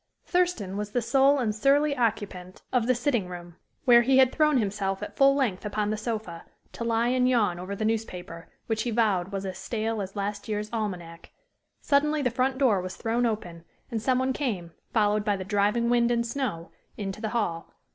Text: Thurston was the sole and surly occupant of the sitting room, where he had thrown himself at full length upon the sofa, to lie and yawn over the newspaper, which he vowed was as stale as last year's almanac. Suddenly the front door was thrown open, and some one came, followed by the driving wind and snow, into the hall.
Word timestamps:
Thurston 0.25 0.77
was 0.77 0.93
the 0.93 1.01
sole 1.03 1.37
and 1.37 1.53
surly 1.53 1.95
occupant 1.95 2.63
of 2.73 2.87
the 2.87 2.95
sitting 2.95 3.27
room, 3.27 3.57
where 3.85 4.01
he 4.01 4.17
had 4.17 4.31
thrown 4.31 4.57
himself 4.57 5.03
at 5.03 5.15
full 5.15 5.35
length 5.35 5.63
upon 5.63 5.91
the 5.91 5.95
sofa, 5.95 6.43
to 6.71 6.83
lie 6.83 7.09
and 7.09 7.29
yawn 7.29 7.59
over 7.59 7.75
the 7.75 7.85
newspaper, 7.85 8.49
which 8.65 8.81
he 8.81 8.89
vowed 8.89 9.31
was 9.31 9.45
as 9.45 9.59
stale 9.59 10.01
as 10.01 10.15
last 10.15 10.47
year's 10.47 10.71
almanac. 10.73 11.29
Suddenly 11.81 12.23
the 12.23 12.31
front 12.31 12.57
door 12.57 12.81
was 12.81 12.95
thrown 12.97 13.27
open, 13.27 13.63
and 13.91 14.01
some 14.01 14.17
one 14.17 14.33
came, 14.33 14.71
followed 14.91 15.23
by 15.23 15.37
the 15.37 15.43
driving 15.45 15.87
wind 15.87 16.09
and 16.09 16.25
snow, 16.25 16.71
into 16.97 17.21
the 17.21 17.29
hall. 17.29 17.71